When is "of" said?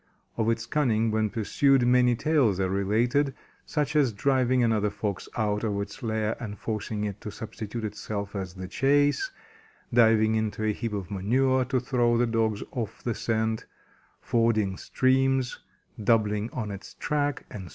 0.35-0.49, 5.63-5.79, 10.93-11.11